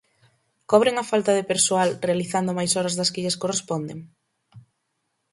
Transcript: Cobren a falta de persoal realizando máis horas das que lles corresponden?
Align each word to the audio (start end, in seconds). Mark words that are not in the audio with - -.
Cobren 0.71 0.95
a 0.99 1.05
falta 1.11 1.31
de 1.37 1.47
persoal 1.51 1.89
realizando 2.07 2.51
máis 2.57 2.71
horas 2.77 2.97
das 2.99 3.11
que 3.13 3.23
lles 3.23 3.39
corresponden? 3.41 3.99